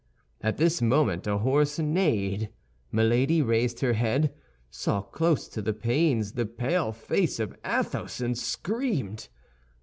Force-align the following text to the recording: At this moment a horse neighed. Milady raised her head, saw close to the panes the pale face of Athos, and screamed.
At 0.41 0.57
this 0.57 0.81
moment 0.81 1.27
a 1.27 1.37
horse 1.37 1.77
neighed. 1.77 2.49
Milady 2.91 3.43
raised 3.43 3.81
her 3.81 3.93
head, 3.93 4.33
saw 4.71 5.03
close 5.03 5.47
to 5.49 5.61
the 5.61 5.73
panes 5.73 6.31
the 6.31 6.47
pale 6.47 6.91
face 6.91 7.39
of 7.39 7.55
Athos, 7.63 8.19
and 8.19 8.35
screamed. 8.35 9.27